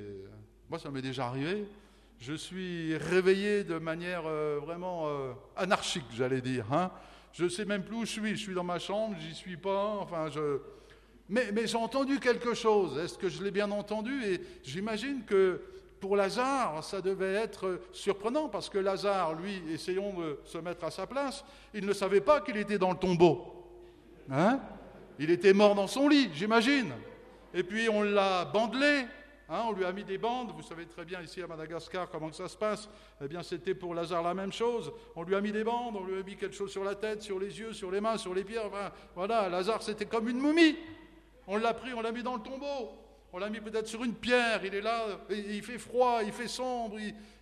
[0.69, 1.67] Moi, ça m'est déjà arrivé.
[2.19, 6.71] Je suis réveillé de manière euh, vraiment euh, anarchique, j'allais dire.
[6.71, 6.91] Hein
[7.33, 8.35] je ne sais même plus où je suis.
[8.35, 9.97] Je suis dans ma chambre, j'y suis pas.
[9.99, 10.59] Enfin, je,
[11.29, 12.97] mais, j'ai entendu quelque chose.
[12.97, 14.23] Est-ce que je l'ai bien entendu?
[14.25, 15.61] Et j'imagine que
[15.99, 20.91] pour Lazare, ça devait être surprenant parce que Lazare, lui, essayons de se mettre à
[20.91, 23.53] sa place, il ne savait pas qu'il était dans le tombeau.
[24.29, 24.59] Hein?
[25.17, 26.91] Il était mort dans son lit, j'imagine.
[27.53, 29.05] Et puis on l'a bandelé,
[29.47, 32.33] hein, on lui a mis des bandes, vous savez très bien ici à Madagascar comment
[32.33, 32.89] ça se passe.
[33.23, 34.91] Eh bien c'était pour Lazare la même chose.
[35.15, 37.21] On lui a mis des bandes, on lui a mis quelque chose sur la tête,
[37.21, 38.59] sur les yeux, sur les mains, sur les pieds.
[39.15, 40.75] voilà, Lazare c'était comme une momie.
[41.47, 42.99] On l'a pris, on l'a mis dans le tombeau.
[43.31, 46.47] On l'a mis peut-être sur une pierre, il est là, il fait froid, il fait
[46.47, 46.97] sombre,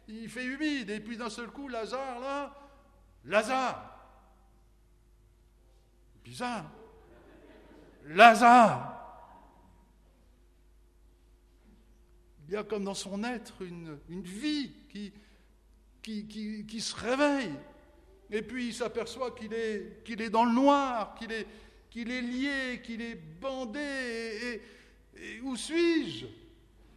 [0.07, 0.89] il, fait humide.
[0.89, 2.55] Et puis d'un seul coup, Lazare, là,
[3.25, 3.99] Lazare.
[6.23, 6.71] Bizarre.
[8.05, 8.97] Lazare.
[12.47, 15.11] Il y a comme dans son être une, une vie qui,
[16.01, 17.53] qui, qui, qui, se réveille.
[18.29, 21.47] Et puis il s'aperçoit qu'il est, qu'il est dans le noir, qu'il est,
[21.91, 24.61] qu'il est lié, qu'il est bandé.
[25.15, 26.25] Et, où suis-je?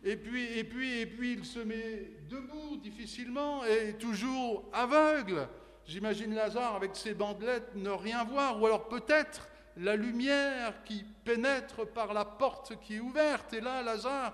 [0.02, 5.48] Et puis, et, puis, et puis il se met debout difficilement et toujours aveugle.
[5.87, 11.87] J'imagine Lazare avec ses bandelettes ne rien voir, ou alors peut-être la lumière qui pénètre
[11.87, 13.52] par la porte qui est ouverte.
[13.52, 14.33] Et là, Lazare,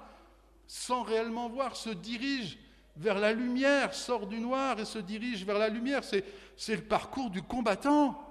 [0.67, 2.59] sans réellement voir, se dirige
[2.97, 6.03] vers la lumière, sort du noir et se dirige vers la lumière.
[6.05, 8.30] C'est le parcours du combattant.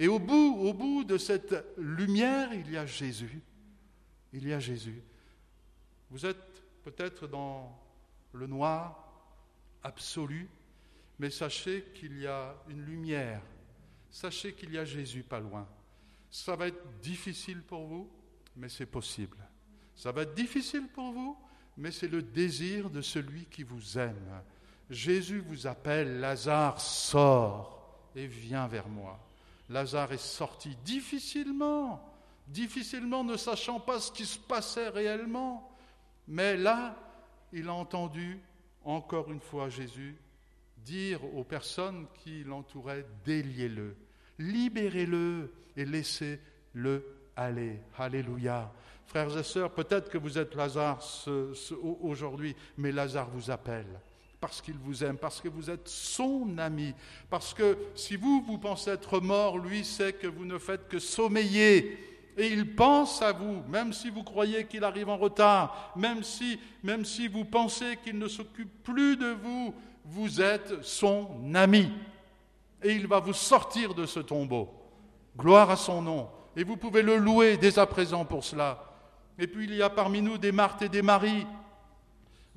[0.00, 3.42] Et au bout, au bout de cette lumière, il y a Jésus.
[4.32, 5.02] Il y a Jésus.
[6.08, 7.76] Vous êtes peut-être dans
[8.32, 9.04] le noir
[9.82, 10.48] absolu,
[11.18, 13.42] mais sachez qu'il y a une lumière.
[14.08, 15.66] Sachez qu'il y a Jésus pas loin.
[16.30, 18.08] Ça va être difficile pour vous,
[18.54, 19.36] mais c'est possible.
[19.96, 21.36] Ça va être difficile pour vous,
[21.76, 24.42] mais c'est le désir de celui qui vous aime.
[24.88, 29.27] Jésus vous appelle, Lazare, sors et viens vers moi.
[29.68, 32.02] Lazare est sorti difficilement,
[32.46, 35.70] difficilement ne sachant pas ce qui se passait réellement.
[36.26, 36.96] Mais là,
[37.52, 38.40] il a entendu
[38.84, 40.16] encore une fois Jésus
[40.78, 43.96] dire aux personnes qui l'entouraient, déliez-le,
[44.38, 47.04] libérez-le et laissez-le
[47.36, 47.80] aller.
[47.96, 48.72] Alléluia.
[49.04, 51.02] Frères et sœurs, peut-être que vous êtes Lazare
[52.02, 54.00] aujourd'hui, mais Lazare vous appelle
[54.40, 56.94] parce qu'il vous aime, parce que vous êtes son ami,
[57.28, 60.98] parce que si vous, vous pensez être mort, lui sait que vous ne faites que
[60.98, 61.98] sommeiller.
[62.36, 66.60] Et il pense à vous, même si vous croyez qu'il arrive en retard, même si,
[66.84, 69.74] même si vous pensez qu'il ne s'occupe plus de vous,
[70.04, 71.90] vous êtes son ami.
[72.82, 74.72] Et il va vous sortir de ce tombeau.
[75.36, 76.28] Gloire à son nom.
[76.56, 78.84] Et vous pouvez le louer dès à présent pour cela.
[79.36, 81.44] Et puis il y a parmi nous des Marthe et des Marie.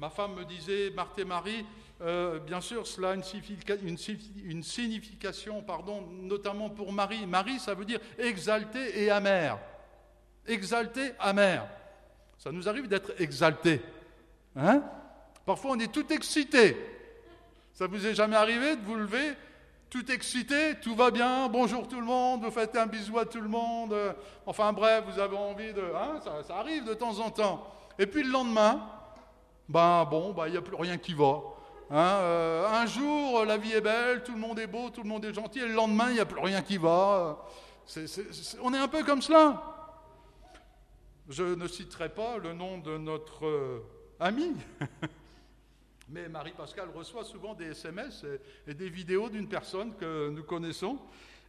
[0.01, 1.63] Ma femme me disait, Marthe et Marie,
[2.01, 7.27] euh, bien sûr, cela a une, signification, pardon, notamment pour Marie.
[7.27, 9.59] Marie, ça veut dire exalté et amer.
[10.47, 11.67] Exalté, amer.
[12.39, 13.79] Ça nous arrive d'être exalté.
[14.55, 14.81] Hein?
[15.45, 16.75] Parfois, on est tout excité.
[17.71, 19.33] Ça vous est jamais arrivé de vous lever
[19.91, 23.41] tout excité, tout va bien, bonjour tout le monde, vous faites un bisou à tout
[23.41, 23.93] le monde,
[24.45, 25.81] enfin bref, vous avez envie de...
[25.81, 27.67] Hein, ça, arrive de temps en temps.
[27.99, 28.81] Et puis le lendemain,
[29.71, 31.41] ben bon, ben, il n'y a plus rien qui va.
[31.89, 35.07] Hein, euh, un jour, la vie est belle, tout le monde est beau, tout le
[35.07, 37.47] monde est gentil, et le lendemain, il n'y a plus rien qui va.
[38.61, 39.63] on est un peu comme cela.
[41.29, 43.79] Je ne citerai pas le nom de notre euh,
[44.19, 44.51] ami,
[46.09, 48.25] mais Marie-Pascale reçoit souvent des SMS
[48.67, 50.99] et, des vidéos d'une personne que nous connaissons.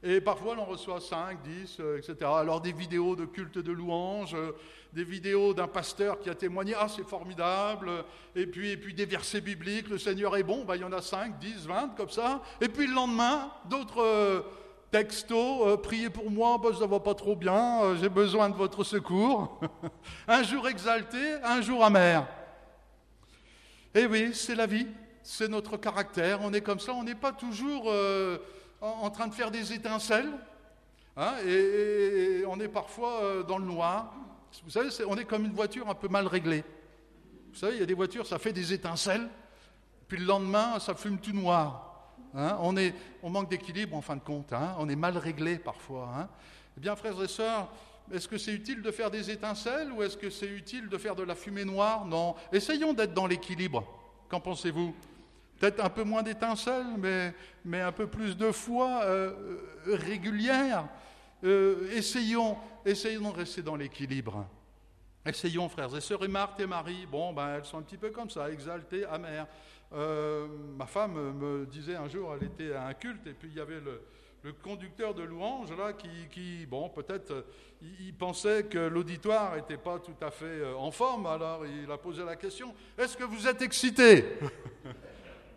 [0.04, 2.16] Et parfois, on reçoit 5, 10, etc.
[2.22, 4.50] Alors, des vidéos de culte de louange, euh,
[4.92, 8.04] des vidéos d'un pasteur qui a témoigné, ah, c'est formidable.
[8.34, 10.64] Et puis, et puis des versets bibliques, le Seigneur est bon.
[10.64, 12.42] Ben, il y en a 5, 10, 20, comme ça.
[12.60, 14.40] Et puis, le lendemain, d'autres euh,
[14.90, 18.82] textos, euh, priez pour moi, ben, ça va pas trop bien, j'ai besoin de votre
[18.82, 19.60] secours.
[20.26, 22.26] un jour exalté, un jour amer.
[23.94, 24.86] Eh oui, c'est la vie,
[25.22, 28.38] c'est notre caractère, on est comme ça, on n'est pas toujours euh,
[28.83, 30.31] en, train de faire des étincelles,
[31.16, 34.12] hein, et, on est parfois euh, dans le noir.
[34.64, 36.64] Vous savez, on est comme une voiture un peu mal réglée.
[37.53, 39.29] Vous savez, il y a des voitures, ça fait des étincelles,
[40.09, 41.88] puis le lendemain, ça fume tout noir.
[42.35, 42.57] Hein.
[42.61, 44.75] on, est, on manque d'équilibre en fin de compte, hein.
[44.79, 46.29] on est mal réglé parfois.
[46.77, 47.68] Eh bien, frères et sœurs,
[48.11, 51.14] est-ce que c'est utile de faire des étincelles ou est-ce que c'est utile de faire
[51.14, 52.05] de la fumée noire?
[52.05, 52.35] Non.
[52.53, 53.85] Essayons d'être dans l'équilibre.
[54.29, 54.95] Qu'en pensez-vous?
[55.62, 57.33] Peut-être un peu moins d'étincelles, mais,
[57.64, 60.88] mais, un peu plus de foi euh, régulière.
[61.44, 64.44] Euh, essayons, essayons de rester dans l'équilibre.
[65.25, 68.11] Essayons, frères et sœurs, et Marthe et Marie, bon, ben, elles sont un petit peu
[68.11, 69.46] comme ça, exaltées, amères.
[69.92, 73.57] Euh, ma femme me disait un jour, elle était à un culte, et puis il
[73.57, 77.42] y avait le, conducteur de louange, là, qui, bon, peut-être, euh,
[78.01, 81.98] il, pensait que l'auditoire n'était pas tout à fait euh, en forme, alors il a
[81.98, 84.25] posé la question, est-ce que vous êtes excité?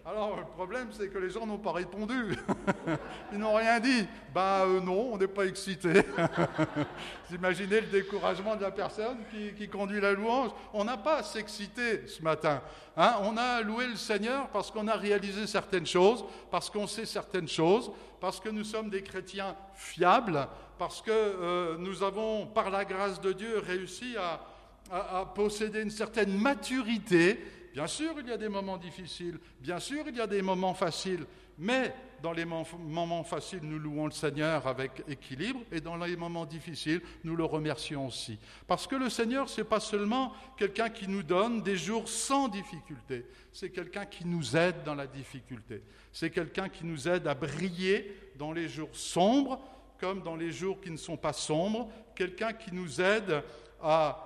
[0.07, 2.37] Alors, le problème, c'est que les gens n'ont pas répondu.
[3.33, 4.05] Ils n'ont rien dit.
[4.35, 5.93] Ben non, on n'est pas excité.
[7.27, 9.17] Vous imaginez le découragement de la personne
[9.57, 10.51] qui, conduit la louange.
[10.73, 12.61] On n'a pas à s'exciter ce matin.
[12.95, 13.15] Hein.
[13.23, 17.47] on a loué le Seigneur parce qu'on a réalisé certaines choses, parce qu'on sait certaines
[17.47, 17.91] choses,
[18.21, 23.19] parce que nous sommes des chrétiens fiables, parce que euh, nous avons, par la grâce
[23.21, 27.39] de Dieu, réussi à posséder une certaine maturité
[27.75, 30.73] Bien sûr, il y a des moments difficiles, bien sûr, il y a des moments
[30.73, 31.25] faciles,
[31.57, 36.45] mais dans les moments faciles, nous louons le Seigneur avec équilibre, et dans les moments
[36.45, 38.39] difficiles, nous le remercions aussi.
[38.65, 42.47] Parce que le Seigneur, ce n'est pas seulement quelqu'un qui nous donne des jours sans
[42.47, 45.83] difficulté, c'est quelqu'un qui nous aide dans la difficulté.
[46.13, 49.59] C'est quelqu'un qui nous aide à briller dans les jours sombres,
[49.99, 53.43] comme dans les jours qui ne sont pas sombres, quelqu'un qui nous aide
[53.81, 54.21] à,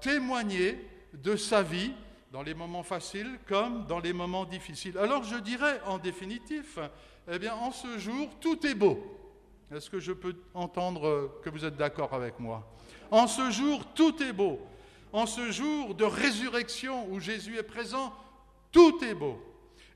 [0.00, 0.78] témoigner
[1.12, 1.92] de sa vie
[2.34, 4.98] dans les moments faciles comme dans les moments difficiles.
[4.98, 6.80] Alors je dirais en définitif,
[7.30, 8.98] eh bien en ce jour, tout est beau.
[9.72, 12.68] Est-ce que je peux entendre que vous êtes d'accord avec moi?
[13.12, 14.58] En ce jour, tout est beau.
[15.12, 18.12] En ce jour de résurrection où Jésus est présent,
[18.72, 19.40] tout est beau.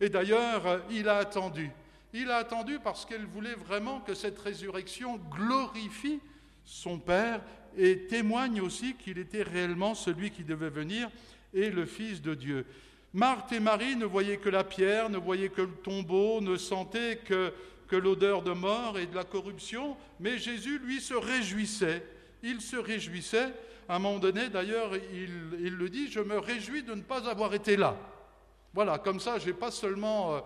[0.00, 1.72] Et d'ailleurs, il a attendu.
[2.12, 6.20] Il a attendu parce qu'il voulait vraiment que cette résurrection glorifie
[6.64, 7.40] son Père
[7.76, 11.10] et témoigne aussi qu'il était réellement celui qui devait venir
[11.54, 12.66] et le Fils de Dieu.
[13.14, 17.18] Marthe et Marie ne voyaient que la pierre, ne voyaient que le tombeau, ne sentaient
[17.24, 17.52] que,
[17.88, 22.04] que l'odeur de mort et de la corruption, mais Jésus, lui, se réjouissait.
[22.42, 23.52] Il se réjouissait.
[23.88, 27.54] À un moment donné, d'ailleurs, il, le dit, je me réjouis de ne pas avoir
[27.54, 27.96] été là.
[28.74, 30.40] Voilà, comme ça, j'ai pas seulement, euh,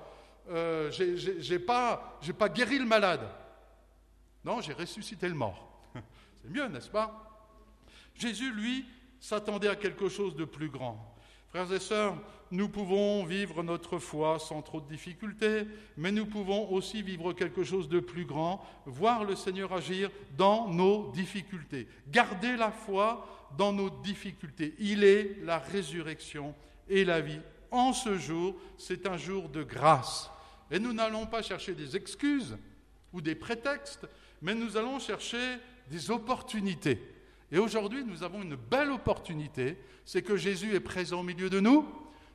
[0.51, 3.29] euh j'ai pas, pas guéri le malade.
[4.45, 5.83] Non, j'ai ressuscité le mort.
[6.43, 7.29] C'est mieux, n'est-ce pas?
[8.15, 8.87] Jésus, lui,
[9.23, 11.15] s'attendait à quelque chose de plus grand.
[11.49, 12.17] Frères et sœurs,
[12.51, 15.65] nous pouvons vivre notre foi sans trop de difficultés,
[15.97, 20.69] mais nous pouvons aussi vivre quelque chose de plus grand, voir le Seigneur agir dans
[20.69, 21.87] nos difficultés.
[22.09, 24.75] Garder la foi dans nos difficultés.
[24.81, 26.53] Il est la résurrection
[26.89, 27.41] et la vie.
[27.71, 30.31] En ce jour, c'est un jour de grâce.
[30.71, 32.59] Et nous n'allons pas chercher des excuses
[33.13, 34.09] ou des prétextes,
[34.41, 35.59] mais nous allons chercher
[35.89, 37.01] des opportunités.
[37.53, 41.61] Et aujourd'hui, nous avons une belle opportunité, c'est que Jésus est présent au milieu de
[41.61, 41.87] nous,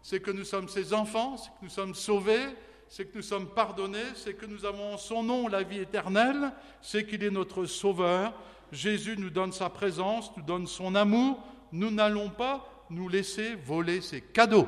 [0.03, 2.45] c'est que nous sommes ses enfants, c'est que nous sommes sauvés,
[2.87, 6.51] c'est que nous sommes pardonnés, c'est que nous avons en son nom la vie éternelle,
[6.83, 8.31] c'est qu'il est notre sauveur.
[8.71, 11.43] Jésus nous donne sa présence, nous donne son amour.
[11.71, 14.67] Nous n'allons pas nous laisser voler ses cadeaux.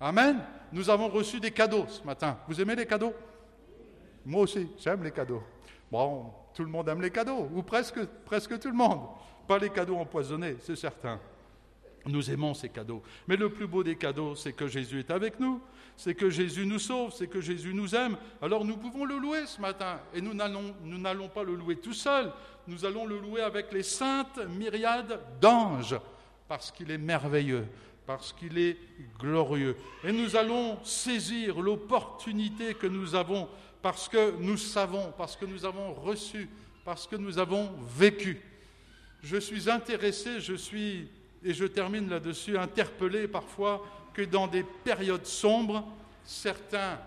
[0.00, 0.42] Amen.
[0.72, 2.38] Nous avons reçu des cadeaux ce matin.
[2.48, 3.12] Vous aimez les cadeaux?
[4.24, 5.42] Moi aussi, j'aime les cadeaux.
[5.92, 9.00] Bon, tout le monde aime les cadeaux, ou presque, presque tout le monde.
[9.46, 11.20] Pas les cadeaux empoisonnés, c'est certain.
[12.06, 13.02] Nous aimons ces cadeaux.
[13.28, 15.60] Mais le plus beau des cadeaux, c'est que Jésus est avec nous,
[15.94, 18.16] c'est que Jésus nous sauve, c'est que Jésus nous aime.
[18.40, 20.00] Alors nous pouvons le louer ce matin.
[20.14, 22.32] Et nous n'allons pas le louer tout seul,
[22.66, 26.00] nous allons le louer avec les saintes myriades d'anges,
[26.48, 27.66] parce qu'il est merveilleux,
[28.06, 28.78] parce qu'il est
[29.18, 29.76] glorieux.
[30.04, 33.46] Et nous allons saisir l'opportunité que nous avons
[33.82, 36.48] parce que nous savons, parce que nous avons reçu,
[36.84, 38.40] parce que nous avons vécu.
[39.22, 41.08] Je suis intéressé, je suis,
[41.44, 45.84] et je termine là-dessus, interpellé parfois que dans des périodes sombres,
[46.24, 46.98] certains,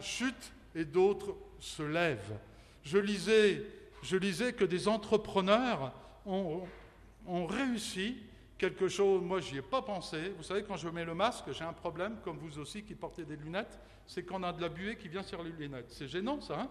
[0.00, 2.38] chutent et d'autres se lèvent.
[2.82, 5.92] Je lisais, que des entrepreneurs
[6.24, 8.16] ont réussi
[8.58, 10.34] quelque chose, moi j'y ai pas pensé.
[10.36, 13.24] Vous savez, quand je mets le masque, j'ai un problème, comme vous aussi qui portez
[13.24, 15.86] des lunettes, c'est qu'on a de la buée qui vient sur les lunettes.
[15.90, 16.68] C'est gênant ça, hein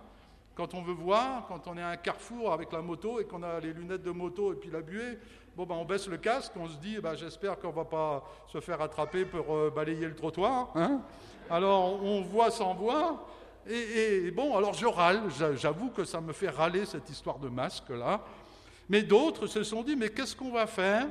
[0.54, 3.41] Quand on veut voir, quand on est à un carrefour avec la moto et qu'on
[3.41, 5.17] a les lunettes de moto et puis la buée,
[5.56, 8.60] bon ben on baisse le casque, on se dit, ben, j'espère qu'on va pas se
[8.60, 10.71] faire attraper pour euh, balayer le trottoir.
[10.76, 11.02] Hein
[11.50, 13.26] alors on voit sans voir.
[13.69, 15.23] Et, et bon, alors je râle,
[15.56, 18.21] j'avoue que ça me fait râler cette histoire de masque là.
[18.89, 21.08] Mais d'autres se sont dit, mais qu'est-ce qu'on va faire?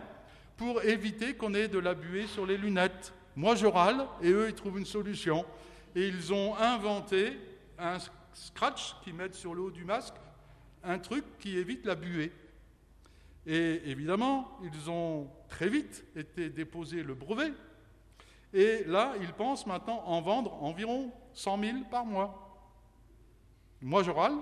[0.57, 3.12] Pour éviter qu'on ait de la buée sur les lunettes.
[3.35, 5.45] Moi, je râle et eux, ils trouvent une solution.
[5.95, 7.38] Et ils ont inventé
[7.79, 7.99] un
[8.33, 10.14] scratch qu'ils mettent sur le haut du masque,
[10.83, 12.33] un truc qui évite la buée.
[13.47, 17.53] Et évidemment, ils ont très vite été déposé le brevet.
[18.53, 22.42] Et là, ils pensent maintenant en vendre environ 100 000 par mois.
[23.83, 24.37] Moi, je râle.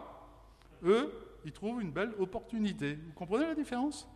[0.85, 1.13] Eux,
[1.45, 2.95] ils trouvent une belle opportunité.
[2.95, 4.09] Vous comprenez la différence?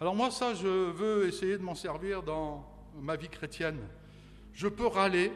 [0.00, 2.66] Alors moi, ça, je veux essayer de m'en servir dans
[2.98, 3.86] ma vie chrétienne.
[4.54, 5.30] Je peux râler,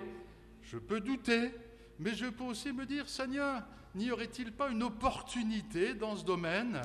[0.63, 1.51] je peux douter,
[1.99, 3.63] mais je peux aussi me dire, Seigneur,
[3.95, 6.81] n'y aurait-il pas une opportunité dans ce domaine,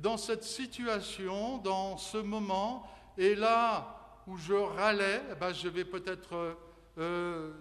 [0.00, 5.84] dans cette situation, dans ce moment Et là où je râlais, eh ben, je vais
[5.84, 6.56] peut-être
[6.96, 7.52] euh,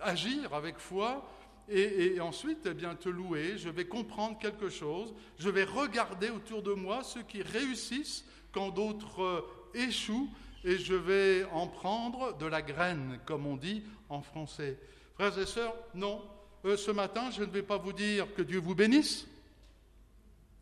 [0.00, 1.24] agir avec foi
[1.68, 3.56] et, ensuite eh bien, te louer.
[3.56, 5.14] Je vais comprendre quelque chose.
[5.38, 9.40] Je vais regarder autour de moi ceux qui réussissent quand d'autres euh,
[9.74, 10.28] échouent
[10.62, 14.78] et je vais en prendre de la graine, comme on dit en français.
[15.14, 16.22] Frères et sœurs, non.
[16.64, 19.26] Euh, ce matin, je ne vais pas vous dire que Dieu vous bénisse.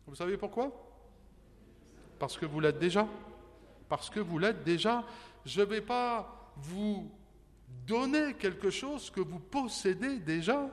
[0.05, 0.71] Vous savez pourquoi?
[2.19, 3.07] Parce que vous l'êtes déjà.
[3.87, 5.05] Parce que vous l'êtes déjà.
[5.45, 7.09] Je ne vais pas vous
[7.87, 10.69] donner quelque chose que vous possédez déjà.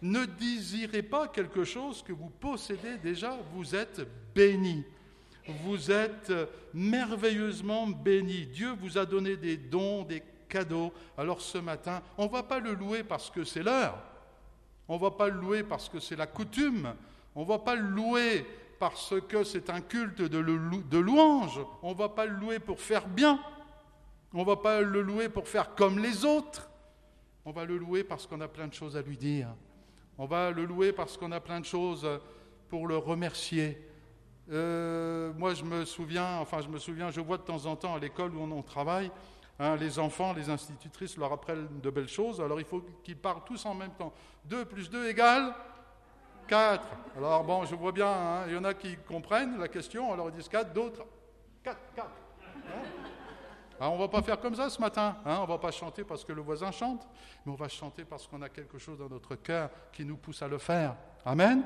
[0.00, 3.38] Ne désirez pas quelque chose que vous possédez déjà.
[3.52, 4.00] Vous êtes
[4.34, 4.84] béni.
[5.46, 6.32] Vous êtes
[6.72, 8.46] merveilleusement béni.
[8.46, 10.92] Dieu vous a donné des dons, des cadeaux.
[11.18, 13.98] Alors ce matin, on ne va pas le louer parce que c'est l'heure.
[14.88, 16.94] On ne va pas le louer parce que c'est la coutume.
[17.34, 18.46] On ne va pas le louer
[18.78, 21.60] parce que c'est un culte de, louange.
[21.82, 23.40] On ne va pas le louer pour faire bien.
[24.34, 26.68] On ne va pas le louer pour faire comme les autres.
[27.44, 29.48] On va le louer parce qu'on a plein de choses à lui dire.
[30.18, 32.06] On va le louer parce qu'on a plein de choses
[32.68, 33.78] pour le remercier.
[34.50, 37.94] Euh, moi, je me souviens, enfin, je me souviens, je vois de temps en temps
[37.94, 39.10] à l'école où on, travaille,
[39.58, 43.44] hein, les enfants, les institutrices leur apprennent de belles choses, alors il faut qu'ils parlent
[43.44, 44.12] tous en même temps.
[44.46, 45.54] 2 plus 2 égale
[46.48, 46.86] 4.
[47.16, 50.28] Alors, bon, je vois bien, hein, il y en a qui comprennent la question, alors
[50.28, 51.04] ils disent 4, d'autres
[51.62, 52.08] 4, 4.
[53.80, 55.16] Ah, on ne va pas faire comme ça ce matin.
[55.24, 57.08] Hein, on ne va pas chanter parce que le voisin chante,
[57.44, 60.40] mais on va chanter parce qu'on a quelque chose dans notre cœur qui nous pousse
[60.40, 60.94] à le faire.
[61.24, 61.64] Amen.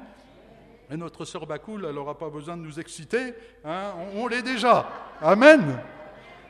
[0.91, 3.35] Et notre sœur Bakoul, elle n'aura pas besoin de nous exciter.
[3.65, 4.89] Hein, on, l'est déjà.
[5.21, 5.79] Amen.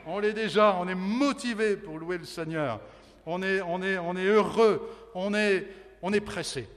[0.05, 0.75] On l'est déjà.
[0.79, 2.79] On est motivé pour louer le Seigneur.
[3.25, 4.89] On est, heureux.
[5.15, 5.67] On est,
[6.01, 6.69] on pressé.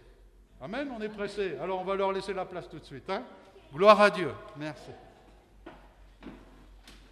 [0.61, 0.90] Amen.
[0.96, 1.56] On est pressé.
[1.62, 3.08] Alors on va leur laisser la place tout de suite.
[3.11, 3.22] Hein.
[3.74, 4.30] Gloire à Dieu.
[4.56, 4.90] Merci.